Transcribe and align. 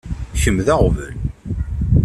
Kemm 0.41 0.57
d 0.65 0.67
aɣbel. 0.75 1.15